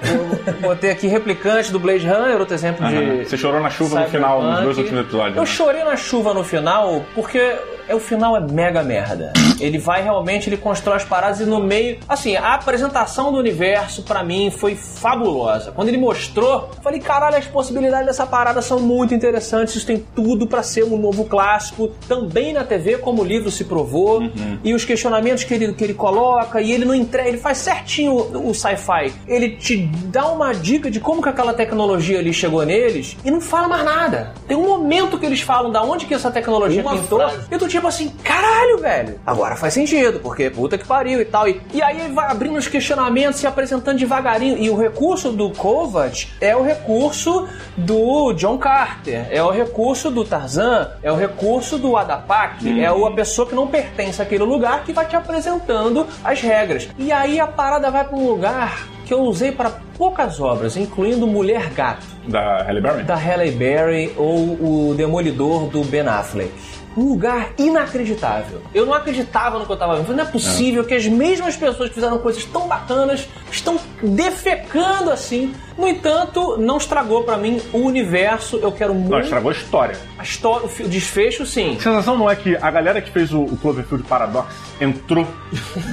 [0.61, 3.25] Botei aqui replicante do Blade Runner, outro exemplo de.
[3.25, 5.37] Você chorou na chuva no final, nos dois últimos episódios.
[5.37, 5.47] Eu né?
[5.47, 7.57] chorei na chuva no final porque
[7.89, 9.33] é, o final é mega merda.
[9.61, 11.99] Ele vai realmente, ele constrói as paradas e no meio.
[12.09, 15.73] Assim, a apresentação do universo pra mim foi fabulosa.
[15.73, 19.75] Quando ele mostrou, eu falei: caralho, as possibilidades dessa parada são muito interessantes.
[19.77, 23.65] Isso tem tudo pra ser um novo clássico, também na TV, como o livro se
[23.65, 24.21] provou.
[24.21, 24.59] Uhum.
[24.65, 28.13] E os questionamentos que ele, que ele coloca, e ele não entrega, ele faz certinho
[28.13, 29.13] o, o sci-fi.
[29.27, 33.41] Ele te dá uma dica de como que aquela tecnologia ali chegou neles e não
[33.41, 34.33] fala mais nada.
[34.47, 37.19] Tem um momento que eles falam da onde que essa tecnologia Uma pintou.
[37.19, 37.47] frase.
[37.51, 39.21] E tu tipo assim, caralho, velho.
[39.27, 41.49] Agora faz sentido, porque puta que pariu e tal.
[41.49, 44.57] E, e aí ele vai abrindo os questionamentos, se apresentando devagarinho.
[44.59, 50.25] E o recurso do Kovac é o recurso do John Carter, é o recurso do
[50.25, 54.85] Tarzan, é o recurso do Adapak, é o- a pessoa que não pertence àquele lugar
[54.85, 56.89] que vai te apresentando as regras.
[56.99, 61.27] E aí a parada vai pra um lugar que eu usei para poucas obras, incluindo
[61.27, 63.03] Mulher Gato Da Halle Berry?
[63.03, 66.51] da Halle Berry ou o Demolidor do Ben Affleck.
[66.97, 68.63] Um lugar inacreditável.
[68.75, 70.17] Eu não acreditava no que eu tava vendo.
[70.17, 75.55] Não é possível que as mesmas pessoas que fizeram coisas tão bacanas estão defecando assim.
[75.77, 78.59] No entanto, não estragou pra mim o universo.
[78.63, 79.11] Eu quero muito.
[79.11, 79.97] Não, estragou a história.
[80.19, 81.77] A história, o desfecho, sim.
[81.79, 85.27] A sensação não é que a galera que fez o, o Cloverfield Paradox entrou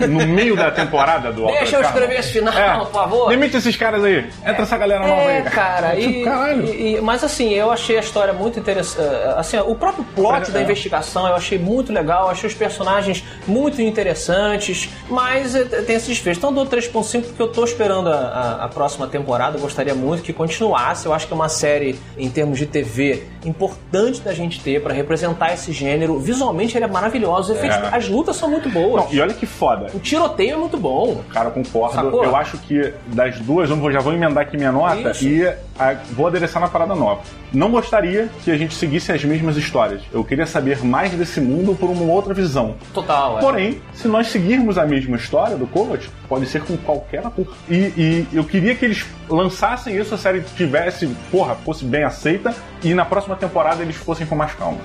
[0.07, 2.77] no meio da temporada do Deixa eu escrever esse final, É.
[2.79, 3.29] por favor.
[3.29, 4.29] Demite esses caras aí.
[4.45, 5.43] Entra essa galera nova É, aí.
[5.43, 6.65] cara, e, Tipo, caralho.
[6.65, 8.99] e- e- mas assim, eu achei a história muito interessante.
[9.37, 10.63] Assim, o próprio plot Mas, da é.
[10.63, 16.39] investigação eu achei muito legal, achei os personagens muito interessantes, mas eh, tem esse desfecho.
[16.39, 20.23] Então eu dou 3.5 porque eu tô esperando a, a- a próxima temporada, gostaria muito
[20.23, 21.05] que continuasse.
[21.05, 24.93] Eu acho que é uma série, em termos de TV, importante da gente ter pra
[24.93, 26.19] representar esse gênero.
[26.19, 27.95] Visualmente ele é maravilhoso, efeitos- É.
[27.95, 29.05] as lutas são muito boas.
[29.05, 29.87] Não, e olha que foda.
[29.93, 31.21] O tiroteio é muito bom.
[31.31, 31.95] Cara, eu concordo.
[31.95, 32.23] Sacou?
[32.23, 35.25] Eu acho que das duas, eu já vou emendar aqui minha nota Isso.
[35.27, 37.21] e a- vou adereçar na parada nova.
[37.53, 40.01] Não gostaria que a gente seguisse as mesmas histórias.
[40.13, 42.75] Eu queria saber mais desse mundo por uma outra visão.
[42.93, 43.41] Total, é.
[43.41, 47.47] Porém, se nós seguirmos a mesma história do Kovac, pode ser com qualquer ator.
[47.69, 52.53] E, e eu queria que eles lançassem isso, a série tivesse, porra, fosse bem aceita,
[52.83, 54.77] e na próxima temporada eles fossem com mais calma.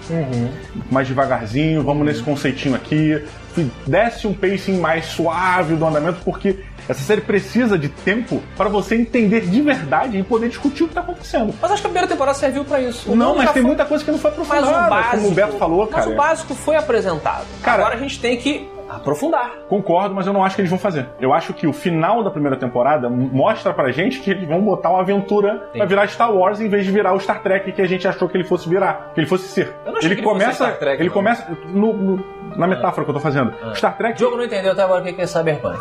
[0.91, 3.23] Mais devagarzinho, vamos nesse conceitinho aqui.
[3.55, 6.59] que Desse um pacing mais suave do andamento, porque
[6.89, 10.95] essa série precisa de tempo para você entender de verdade e poder discutir o que
[10.95, 11.55] tá acontecendo.
[11.63, 13.13] Mas acho que a primeira temporada serviu pra isso.
[13.13, 15.17] O Não, mas tem foi- muita coisa que não foi Mas aprofundada, o básico.
[15.17, 16.11] como o Beto falou, mas cara.
[16.11, 17.45] o básico foi apresentado.
[17.63, 19.51] Cara- Agora a gente tem que aprofundar.
[19.69, 21.07] Concordo, mas eu não acho que eles vão fazer.
[21.21, 24.91] Eu acho que o final da primeira temporada mostra pra gente que eles vão botar
[24.91, 27.87] uma aventura pra virar Star Wars em vez de virar o Star Trek que a
[27.87, 29.75] gente achou que ele fosse virar, que ele fosse ser.
[29.85, 31.13] Eu não achei ele que ele fosse começa, Star Trek, ele não.
[31.13, 31.15] Ah.
[31.15, 32.25] começa no- no-
[32.57, 33.53] na metáfora que eu tô fazendo.
[33.75, 35.79] Star O Trek jogo não entendeu até agora o que é Cyberpunk.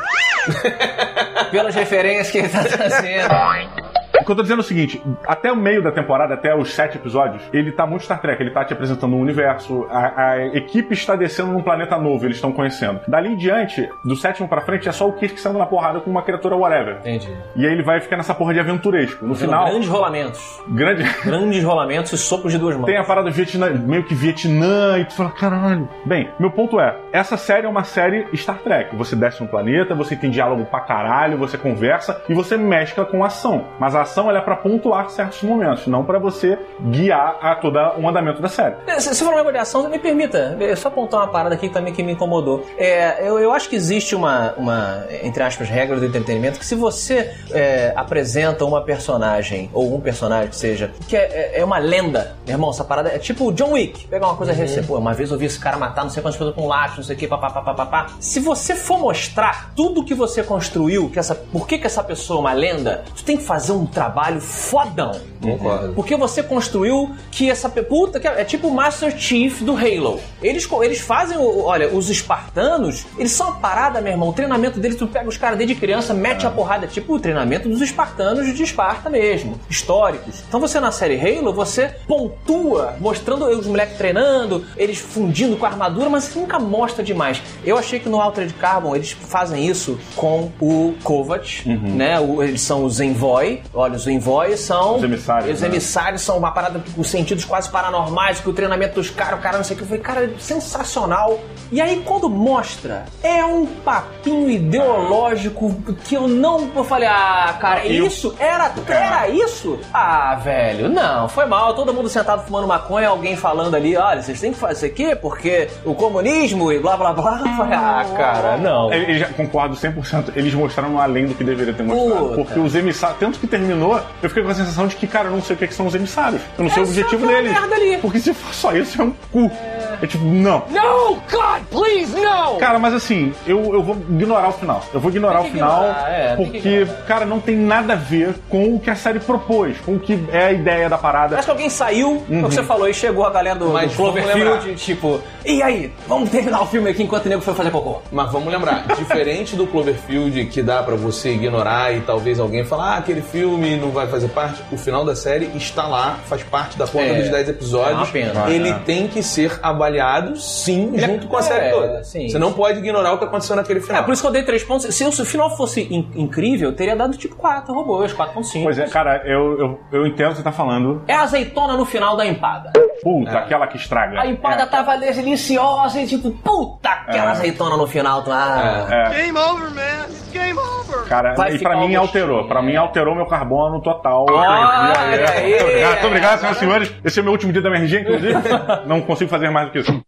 [1.51, 3.92] Pelas referências que ele tá trazendo.
[4.23, 6.73] O que eu tô dizendo é o seguinte: até o meio da temporada, até os
[6.73, 10.45] sete episódios, ele tá muito Star Trek, ele tá te apresentando um universo, a, a
[10.55, 13.01] equipe está descendo num planeta novo, eles estão conhecendo.
[13.05, 16.09] Dali em diante, do sétimo pra frente, é só o Kirk saindo na porrada com
[16.09, 16.99] uma criatura whatever.
[16.99, 17.35] Entendi.
[17.53, 19.25] E aí ele vai ficar nessa porra de aventuresco.
[19.25, 20.61] No final, Grandes rolamentos.
[20.69, 21.03] grande.
[21.25, 22.85] Grandes rolamentos e sopros de duas mãos.
[22.85, 25.89] Tem a parada Vietnã, meio que Vietnã, e tu fala, caralho.
[26.05, 28.95] Bem, meu ponto é: essa série é uma série Star Trek.
[28.95, 33.21] Você desce um planeta, você tem diálogo pra caralho, você conversa e você mescla com
[33.23, 33.65] ação.
[33.79, 36.57] Mas a ação ela é pra pontuar certos momentos, não pra você
[36.89, 38.75] guiar a todo o andamento da série.
[38.87, 41.55] É, Se se for um negócio de ação, me permita, eu só apontar uma parada
[41.55, 42.65] aqui também que me incomodou.
[42.77, 46.75] É, eu, eu acho que existe uma, uma, entre aspas, regra do entretenimento que se
[46.75, 51.77] você é, apresenta uma personagem, ou um personagem que seja, que é, é- é uma
[51.77, 54.07] lenda, meu irmão, essa parada é tipo o John Wick.
[54.07, 56.37] Pegar uma coisa recente, pô, uma vez eu vi esse cara matar não sei quantas
[56.37, 58.07] pessoas com um lápis, não sei o que, papapá, papapá.
[58.19, 62.37] Se você for mostrar tudo que você construiu, que essa, por que, que essa pessoa
[62.37, 64.02] é uma lenda, tu tem que fazer um trabalho
[64.41, 65.19] fodão.
[65.41, 65.93] Concordo.
[65.93, 70.19] Porque você construiu que essa puta que é, é tipo o Master Chief do Halo.
[70.41, 74.29] Eles, eles fazem, o- olha, os espartanos, eles são uma parada, meu irmão.
[74.29, 77.67] O treinamento deles, tu pega os caras desde criança, mete a porrada, tipo o treinamento
[77.67, 80.41] dos espartanos de Esparta mesmo, históricos.
[80.47, 85.69] Então você na série Halo, você pontua, mostrando os moleques treinando, eles fundindo com a
[85.69, 87.41] armadura, mas nunca mostra demais.
[87.65, 92.19] Eu achei que no Altered Carbon eles fazem isso com o Kovac, né?
[92.19, 93.61] O- eles são os Envoy.
[93.83, 94.95] Olha, os Envoy são.
[94.95, 95.67] Os emissários, Os né?
[95.67, 99.57] emissários são uma parada com sentidos quase paranormais, que o treinamento dos caras, o cara
[99.57, 99.83] não sei o que.
[99.83, 101.37] Eu falei, cara, sensacional.
[101.73, 106.69] E aí, quando mostra, é um papinho ideológico que eu não.
[106.75, 108.35] Eu falei, ah, cara, Eu- isso?
[108.39, 109.79] Era, era isso?
[109.91, 111.73] Ah, velho, não, foi mal.
[111.73, 115.15] Todo mundo sentado fumando maconha, alguém falando ali, olha, vocês têm que fazer isso aqui
[115.15, 117.39] porque o comunismo e blá blá blá.
[117.43, 118.93] Eu falei, ah, cara, não.
[118.93, 120.33] Eu, eu já concordo 100%.
[120.35, 122.27] Eles mostraram além do que deveria ter mostrado.
[122.29, 122.35] Puta.
[122.35, 125.31] Porque os emissários, tanto que terminou, eu fiquei com a sensação de que, cara, eu
[125.31, 126.39] não sei o que, que são os emissários.
[126.55, 127.51] Eu não sei É o objetivo deles.
[127.51, 127.97] merda ali.
[127.97, 129.49] Porque se for só isso, é um cu.
[129.49, 129.72] É,
[130.07, 130.63] tipo, não.
[130.69, 131.15] No!
[131.31, 132.57] God, please, no!
[132.57, 134.83] Cara, mas assim, eu, eu vou ignorar o final.
[134.93, 138.75] Eu vou ignorar o final ignorar, é, porque, cara, não tem nada a ver com
[138.75, 141.37] o que a série propôs, com o que é a ideia da parada.
[141.37, 143.91] Acho que alguém saiu, é o que você falou, e chegou a galera do, Mas
[143.91, 147.71] do Cloverfield, tipo, e aí, vamos terminar o filme aqui enquanto o nego foi fazer
[147.71, 148.01] cocô.
[148.11, 152.95] Mas vamos lembrar, diferente do Cloverfield que dá pra você ignorar e talvez alguém falar,
[152.95, 156.77] ah, aquele filme não vai fazer parte, o final da série está lá, faz parte
[156.77, 157.97] da conta É, dos 10 é episódios.
[157.97, 158.49] uma pena.
[158.49, 158.73] Ele é.
[158.85, 159.92] tem que ser avaliado
[160.35, 162.03] sim, Ele é- junto com a é, série toda.
[162.03, 162.29] sim.
[162.29, 164.03] Você não pode ignorar o que aconteceu naquele É, final.
[164.03, 164.93] por isso que eu dei 3 pontos.
[164.93, 168.63] Se o final fosse in- incrível, eu teria dado tipo 4 robôs, 4.5.
[168.63, 171.03] Pois é, cara, eu, eu, eu entendo o que você tá falando.
[171.07, 172.71] É a azeitona no final da empada.
[173.01, 174.19] Puta, aquela que estraga.
[174.21, 174.65] A empada É.
[174.65, 177.31] tava deliciosa e tipo, puta, aquela É.
[177.31, 178.23] azeitona no final.
[178.23, 179.09] Tu, ah, É.
[179.23, 179.81] Game over, man.
[180.09, 181.03] It's game over.
[181.07, 182.47] Cara, Vai e pra mim alterou.
[182.47, 182.77] Pra mim é.
[182.77, 184.25] alterou meu carbono total.
[184.29, 186.37] Olha Eu perdi a- aí, Muito obrigado, é.
[186.37, 186.93] senhoras e senhores.
[187.03, 188.33] Esse é o meu último dia da MRG, inclusive.
[188.85, 190.01] Não consigo fazer mais que isso.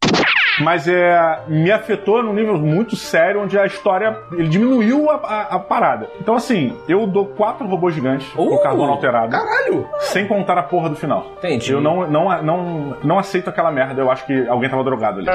[0.62, 5.56] Mas é, me afetou num nível muito sério, onde a história ele diminuiu a, a-
[5.56, 6.08] a parada.
[6.22, 9.32] Então, assim, eu dou quatro robôs gigantes Uh, com carbono alterado.
[9.32, 9.86] Caralho!
[10.00, 11.26] Sem contar a porra do final.
[11.40, 11.74] Entendi.
[11.74, 14.02] Eu não, não, não, não aceito aquela merda.
[14.02, 15.28] Eu acho que alguém tava drogado ali.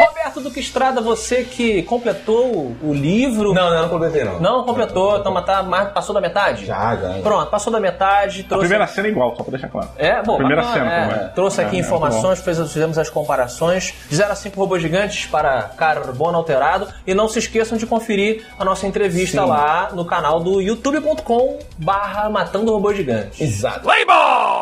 [0.00, 3.52] Roberto Duque Estrada, você que completou o livro.
[3.54, 4.40] Não, não, não completei não.
[4.40, 5.62] Não completou, então mas tá,
[5.94, 6.66] passou da metade?
[6.66, 7.20] Já, já.
[7.22, 8.60] Pronto, passou da metade, A trouxe.
[8.66, 9.88] primeira cena é igual, só pra deixar claro.
[9.96, 11.00] É, bom, Primeira bacana, cena, é.
[11.08, 11.28] como é.
[11.34, 13.94] Trouxe aqui É, é, informações, fez- fizemos as comparações.
[14.08, 16.88] De 0 a 5 robôs gigantes para carbono alterado.
[17.06, 19.48] E não se esqueçam de conferir a nossa entrevista Sim.
[19.48, 23.40] lá no canal do youtube.com barra Matando Robôs Gigantes.
[23.40, 23.88] Exato.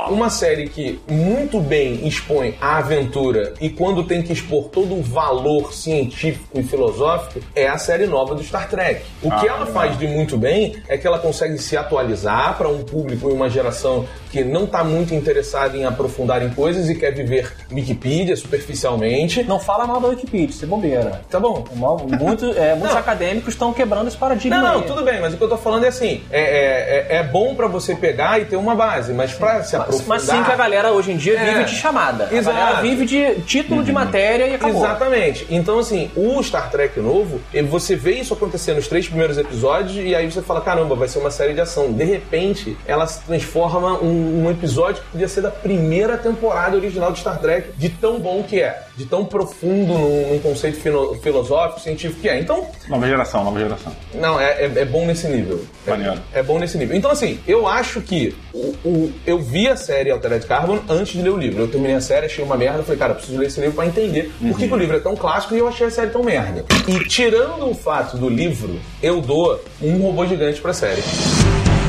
[0.08, 5.02] Uma série que muito bem expõe a aventura e quando tem que expor todo o
[5.02, 5.31] valor
[5.72, 9.02] científico e filosófico é a série nova do Star Trek.
[9.22, 12.68] O que Ah, ela faz de muito bem é que ela consegue se atualizar para
[12.68, 16.94] um público e uma geração que não está muito interessada em aprofundar em coisas e
[16.94, 19.42] quer viver Wikipedia superficialmente.
[19.44, 21.20] Não fala mal da Wikipedia, você bobeira.
[21.30, 21.64] Tá bom.
[21.76, 22.98] Mal- Muito, é, muitos Não.
[22.98, 24.56] acadêmicos estão quebrando esse paradigma.
[24.56, 24.86] Não, não, aí.
[24.86, 27.54] tudo bem, mas o que eu tô falando é assim: é, é, é- é bom
[27.54, 30.08] pra você pegar e ter uma base, mas pra se aprofundar.
[30.08, 31.44] mas sim que a galera hoje em dia É.
[31.44, 32.28] vive de chamada.
[32.32, 32.56] Exato.
[32.56, 34.82] A galera vive de título de matéria e acabou.
[34.84, 35.11] Exatamente.
[35.50, 40.14] Então, assim, o Star Trek novo, você vê isso acontecer nos três primeiros episódios e
[40.14, 41.92] aí você fala: caramba, vai ser uma série de ação.
[41.92, 47.12] De repente, ela se transforma um, um episódio que podia ser da primeira temporada original
[47.12, 50.78] de Star Trek, de tão bom que é, de tão profundo num, conceito
[51.22, 52.38] filosófico, científico que é.
[52.40, 53.92] Então, Nova geração, nova geração.
[54.14, 55.64] não, é, é, é bom nesse nível.
[55.86, 56.18] Maneiro.
[56.32, 56.96] É, é bom nesse nível.
[56.96, 61.22] Então, assim, eu acho que o, o- eu vi a série Altered Carbon antes de
[61.22, 61.62] ler o livro.
[61.62, 64.30] Eu terminei a série, achei uma merda, falei, cara, preciso ler esse livro pra entender
[64.40, 66.64] por que, que o livro é tão clássico e eu achei a série tão merda.
[66.88, 71.02] E tirando o fato do livro, eu dou um robô gigante pra série.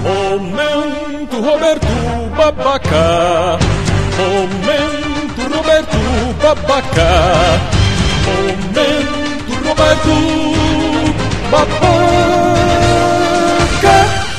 [0.04, 1.88] Momento Roberto
[2.36, 3.58] Babaca.
[4.17, 5.97] Momento Roberto
[6.41, 7.08] Babaca.
[8.26, 10.10] Momento Roberto
[11.49, 12.42] Babaca.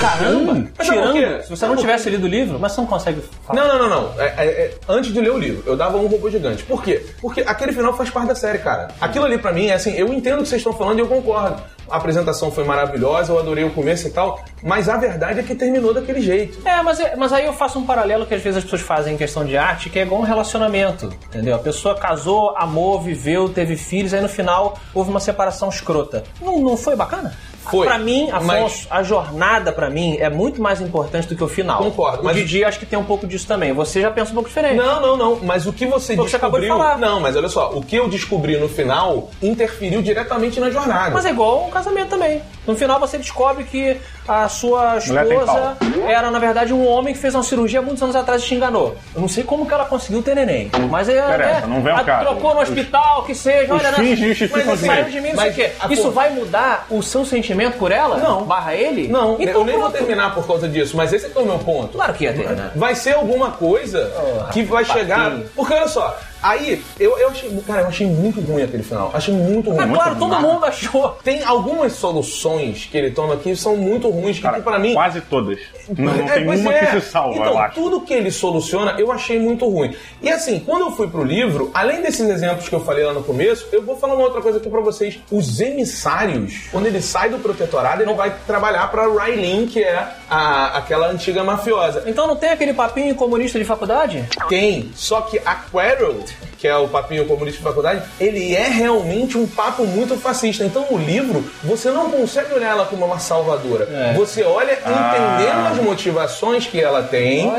[0.05, 0.55] Caramba!
[0.79, 0.85] Quê?
[0.85, 3.61] Tirando, se você não tivesse lido o livro, mas você não consegue falar.
[3.61, 4.21] Não, não, não, não.
[4.21, 6.63] É, é, é, antes de ler o livro, eu dava um robô gigante.
[6.65, 7.05] Por quê?
[7.21, 8.89] Porque aquele final faz parte da série, cara.
[9.01, 11.07] Aquilo ali pra mim é assim, eu entendo o que vocês estão falando e eu
[11.09, 11.63] concordo.
[11.91, 15.55] A apresentação foi maravilhosa, eu adorei o começo e tal, mas a verdade é que
[15.55, 16.59] terminou daquele jeito.
[16.67, 19.15] É, mas, é- mas aí eu faço um paralelo que às vezes as pessoas fazem
[19.15, 21.55] em questão de arte, que é igual um relacionamento, entendeu?
[21.55, 26.25] A pessoa casou, amou, viveu, teve filhos, aí no final houve uma separação escrota.
[26.41, 27.35] Não, não foi bacana?
[27.71, 31.43] Foi, Pra mim, mas- Afonso, a jornada pra mim é muito mais importante do que
[31.45, 31.83] o final.
[31.83, 33.73] Concordo, O mas- Didi acho que tem um pouco disso também.
[33.73, 34.77] Você já pensa um pouco diferente.
[34.77, 35.37] Não, não, não.
[35.43, 36.89] Mas o que você Foi o que você acabou de descobriu.
[36.95, 36.99] falar.
[37.01, 41.11] Não, mas olha só, o que eu descobri no final interferiu diretamente na jornada.
[41.11, 42.43] Mas é igual um casamento também.
[42.67, 43.97] No final você descobre que
[44.27, 45.77] a sua esposa
[46.09, 48.97] era, na verdade, um homem que fez uma cirurgia muitos anos atrás e te enganou.
[49.15, 50.71] Eu não sei como que ela conseguiu ter neném.
[50.91, 51.19] Mas é.
[51.19, 52.25] Interessa, não vem ao a- caso.
[52.27, 53.75] Trocou no Os- hospital, que seja.
[53.75, 54.27] os olha, fins né?
[54.29, 55.13] justificam Mas os saiu meios.
[55.13, 55.77] de mim, não Mas sei o quê.
[55.81, 58.17] a Isso vai mudar o seu sentimento por ela?
[58.17, 58.45] Não.
[58.45, 59.09] Barra ele?
[59.09, 59.99] Não, Então, eu nem vou pronto.
[59.99, 61.89] terminar por causa disso, mas esse é o meu ponto.
[61.99, 62.71] Claro que ia ter, né?
[62.75, 64.11] Vai ser alguma coisa
[64.53, 65.31] que vai chegar.
[65.31, 65.49] papinho.
[65.55, 66.17] Porque olha só,
[66.49, 67.51] aí eu, eu achei.
[67.67, 69.11] Cara, eu achei muito ruim aquele final.
[69.15, 69.77] Achei muito ruim.
[69.79, 70.31] Mas muito claro, ruim.
[70.31, 71.09] todo mundo achou.
[71.25, 74.95] Tem algumas soluções que ele toma aqui que são muito ruins, que Cara, pra mim.
[74.95, 75.59] quase todas.
[75.97, 76.87] Não, não É, tem pois uma é.
[76.87, 77.75] que se salva, então, eu acho.
[77.75, 79.95] tudo que ele soluciona eu achei muito ruim.
[80.23, 83.23] E assim, quando eu fui pro livro, além desses exemplos que eu falei lá no
[83.23, 85.19] começo, eu vou falar uma outra coisa aqui pra vocês.
[85.31, 90.79] Os emissários, quando ele sai do protetorado, ele vai trabalhar pra Railin, que é a,
[90.79, 92.03] aquela antiga mafiosa.
[92.07, 94.25] Então não tem aquele papinho comunista de faculdade?
[94.49, 96.23] Tem, só que a Quero,
[96.59, 100.65] que é o papinho comunista de faculdade, ele é realmente um papo muito fascista.
[100.65, 103.85] Então no livro, você não consegue olhar ela como uma salvadora.
[103.93, 104.15] É.
[104.15, 105.37] Você olha Ah.
[105.39, 107.51] entendendo as motivações que ela tem,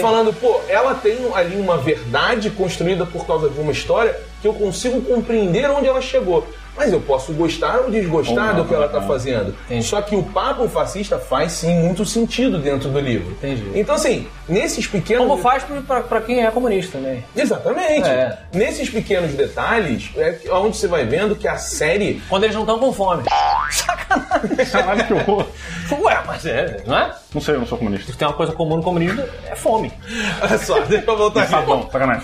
[0.00, 4.54] falando, pô, ela tem ali uma verdade construída por causa de uma história que eu
[4.54, 6.46] consigo compreender onde ela chegou.
[6.76, 9.54] Mas eu posso gostar ou desgostar do que ela está fazendo.
[9.66, 9.86] Entendi.
[9.86, 13.30] Só que o papo fascista faz sim muito sentido dentro do livro.
[13.30, 13.70] Entendi.
[13.74, 15.26] Então, assim, nesses pequenos.
[15.26, 15.64] Como faz
[16.08, 17.24] pra quem é comunista também.
[17.36, 18.08] Exatamente.
[18.08, 18.38] É.
[18.52, 22.20] Nesses pequenos detalhes, é onde você vai vendo que a série.
[22.28, 23.22] Quando eles não estão com fome.
[23.70, 24.66] Sacanagem.
[24.70, 25.46] Caralho, que horror.
[26.00, 27.14] Ué, mas é, não é?
[27.32, 28.10] Não sei, eu não sou comunista.
[28.10, 29.92] Se tem uma coisa comum no comunismo, é fome.
[30.40, 31.66] Olha só, deixa eu voltar Tá aqui.
[31.66, 32.22] bom, sacanagem.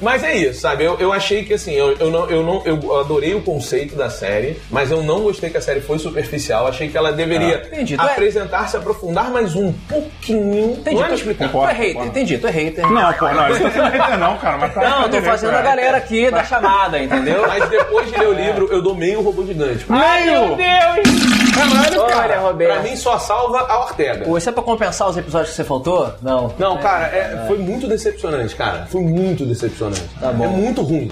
[0.00, 0.84] Mas é isso, sabe?
[0.84, 4.08] Eu, eu achei que assim, eu, eu, não, eu, não, eu adorei o conceito da
[4.10, 6.66] série, mas eu não gostei que a série foi superficial.
[6.66, 7.58] Achei que ela deveria.
[7.58, 10.72] Tu é- apresentar, se aprofundar mais um pouquinho.
[10.74, 10.96] Entendi.
[10.96, 11.48] Não é me tu, explicar.
[11.50, 12.90] tu é hater, entendi, tu é hater.
[12.90, 14.58] Não, pô, não, isso não é hater não, cara.
[14.58, 15.68] Mas tá Não, eu tô fazendo a cara.
[15.68, 17.46] galera aqui da chamada, entendeu?
[17.46, 19.84] Mas depois de ler o livro, eu dou meio robô gigante.
[19.88, 21.18] Ai, meu Deus!
[22.48, 22.56] Cara.
[22.66, 22.90] Pra Roberto.
[22.90, 24.24] mim só salva a Ortega.
[24.24, 26.12] Pô, Isso é pra compensar os episódios que você faltou?
[26.22, 26.52] Não.
[26.58, 28.86] Não, cara, é- foi muito decepcionante, cara.
[28.86, 30.02] Foi muito decepcionante.
[30.20, 30.44] Tá bom.
[30.44, 31.10] É muito ruim.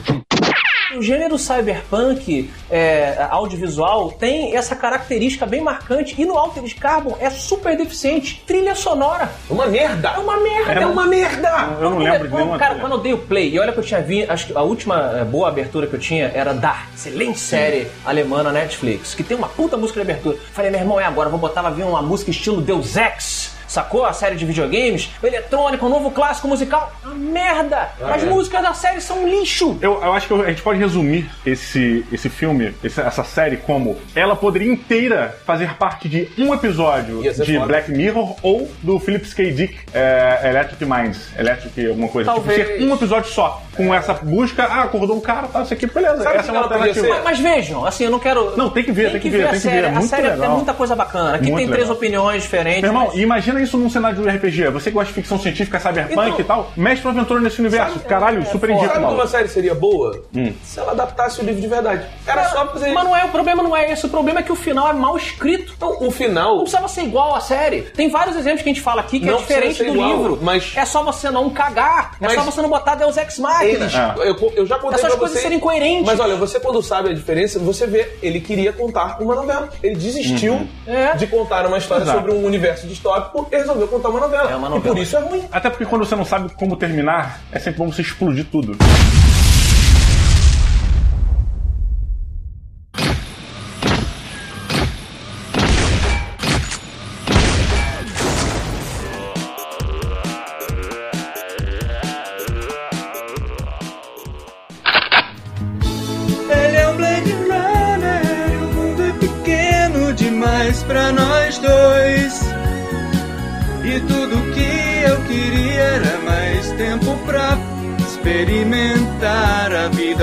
[0.96, 7.28] O gênero cyberpunk é, audiovisual tem essa característica bem marcante e no Altered Carbon é
[7.28, 8.42] super deficiente.
[8.46, 9.30] Trilha sonora.
[9.48, 10.08] É uma merda.
[10.08, 10.72] É uma merda.
[10.72, 11.76] É uma merda.
[11.80, 12.88] Eu não lembro de nenhuma Cara, trilha.
[12.88, 15.18] quando eu dei o play, e olha que eu tinha visto, acho que a última
[15.18, 19.36] eh, boa abertura que eu tinha era Dark, excelente série alemã na Netflix, que tem
[19.36, 20.38] uma puta música de abertura.
[20.52, 23.55] Falei, meu irmão, é agora, vou botar, vai vir uma música estilo Deus Ex.
[23.66, 24.04] Sacou?
[24.04, 26.92] A série de videogames, eletrônica, um novo clássico musical.
[27.04, 27.90] Uma merda!
[28.00, 28.26] As é.
[28.26, 29.78] músicas da série são um lixo!
[29.80, 34.36] Eu, eu acho que a gente pode resumir esse, esse filme, essa série, como ela
[34.36, 37.66] poderia inteira fazer parte de um episódio de foda.
[37.66, 39.52] Black Mirror ou do Philip K.
[39.52, 42.30] Dick é, Electric Minds, Electric alguma coisa.
[42.32, 42.58] Talvez.
[42.66, 45.86] Tipo, ser um episódio só, com essa busca, ah, acordou um cara, tá, isso aqui,
[45.86, 47.06] beleza, Sabe essa que é uma alternativa.
[47.14, 47.22] ser?
[47.22, 48.56] Mas vejam, assim, eu não quero.
[48.56, 49.76] Não, tem que ver, tem que ver, a tem que série.
[49.76, 51.36] ver, é a muito série tem muita coisa bacana.
[51.36, 51.96] Aqui Muito tem três legal.
[51.96, 52.82] opiniões diferentes.
[52.82, 54.70] Meu irmão, mas- imagina isso num cenário de RPG.
[54.70, 57.98] Você que gosta de ficção científica, cyberpunk Então- e tal, mestre uma aventura nesse universo.
[58.00, 58.72] Caralho, super foda.
[58.72, 59.28] indico, Sabe como a maluco.
[59.28, 60.22] série seria boa?
[60.34, 60.52] Hum.
[60.62, 62.06] Se ela adaptasse o livro de verdade.
[62.26, 64.52] Era só fazer Mas não é, o problema não é esse, o problema é que
[64.52, 65.72] o final é mal escrito.
[65.76, 66.54] Então, o final.
[66.56, 67.82] Não precisava ser igual à série.
[67.82, 70.38] Tem vários exemplos que a gente fala aqui que Não é diferente do igual, livro.
[70.42, 72.12] mas- É só você não cagar.
[72.20, 73.88] É Mas- só você não botar Deus Ex Machina.
[73.94, 74.14] Ah.
[74.18, 76.04] eu, eu já contei É só as pra coisas você, serem coerentes.
[76.06, 79.68] Mas olha, você quando sabe a diferença, você vê, ele queria contar uma novela.
[79.82, 81.14] Ele desistiu É.
[81.14, 82.18] de contar uma história Exato.
[82.18, 84.50] sobre um universo distópico e resolveu contar uma novela.
[84.50, 84.94] É uma E novela.
[84.94, 85.44] por isso é ruim.
[85.52, 88.76] Até porque quando você não sabe como terminar, é sempre bom você explodir tudo.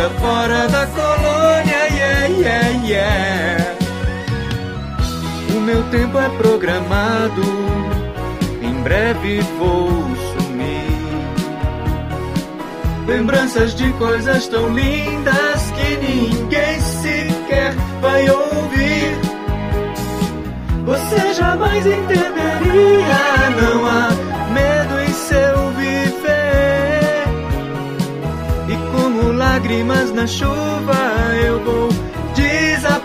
[0.04, 1.88] Vida fora da colônia.
[1.94, 3.76] Yeah, yeah, yeah.
[5.56, 7.42] O meu tempo é programado,
[8.62, 9.90] em breve vou
[10.34, 10.84] sumir.
[13.08, 19.18] Lembranças de coisas tão lindas que ninguém sequer vai ouvir.
[20.86, 24.33] Você jamais entenderia, não há
[29.64, 30.94] lágrimas na chuva
[31.46, 31.88] eu vou
[32.36, 33.00] desaparecer.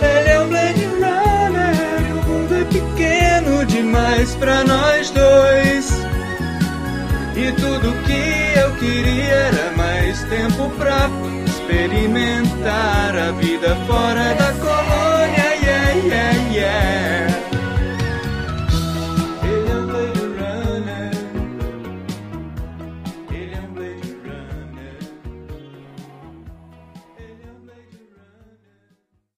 [0.00, 1.74] Ele é um Blade Runner,
[2.12, 5.90] o mundo é pequeno demais pra nós dois.
[7.36, 11.10] E tudo que eu queria era mais tempo pra
[11.46, 15.50] experimentar a vida fora da colônia.
[15.60, 17.19] Yeah, yeah, yeah.